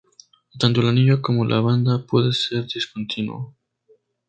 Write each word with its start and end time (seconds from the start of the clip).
Tanto 0.57 0.81
el 0.81 0.87
anillo 0.87 1.21
como 1.21 1.45
la 1.45 1.59
banda 1.59 2.07
puede 2.07 2.33
ser 2.33 2.65
discontinuo. 2.65 3.55